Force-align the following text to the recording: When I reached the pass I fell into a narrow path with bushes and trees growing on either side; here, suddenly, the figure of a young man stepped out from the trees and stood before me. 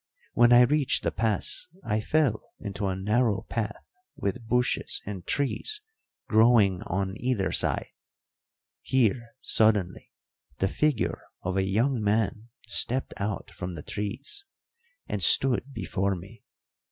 When 0.33 0.51
I 0.51 0.61
reached 0.63 1.03
the 1.03 1.11
pass 1.11 1.67
I 1.83 2.01
fell 2.01 2.53
into 2.59 2.87
a 2.87 2.95
narrow 2.95 3.43
path 3.49 3.85
with 4.15 4.47
bushes 4.47 4.99
and 5.05 5.27
trees 5.27 5.79
growing 6.27 6.81
on 6.87 7.13
either 7.19 7.51
side; 7.51 7.85
here, 8.81 9.35
suddenly, 9.41 10.11
the 10.57 10.67
figure 10.67 11.21
of 11.43 11.55
a 11.55 11.69
young 11.69 12.01
man 12.01 12.49
stepped 12.65 13.13
out 13.17 13.51
from 13.51 13.75
the 13.75 13.83
trees 13.83 14.43
and 15.07 15.21
stood 15.21 15.71
before 15.71 16.15
me. 16.15 16.41